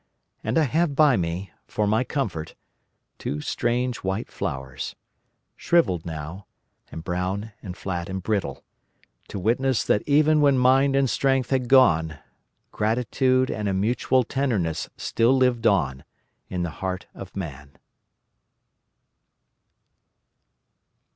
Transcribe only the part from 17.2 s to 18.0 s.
man.